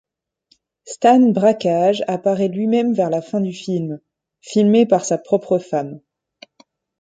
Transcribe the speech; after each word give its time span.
Stan 0.85 1.19
Brakhage 1.31 2.01
apparaît 2.07 2.47
lui-même 2.47 2.91
vers 2.95 3.11
la 3.11 3.21
fin 3.21 3.39
du 3.39 3.53
film, 3.53 3.99
filmé 4.41 4.87
par 4.87 5.05
sa 5.05 5.19
propre 5.19 5.59
femme. 5.59 5.99